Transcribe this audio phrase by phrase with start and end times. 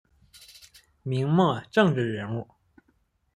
[1.03, 2.47] 明末政治人物。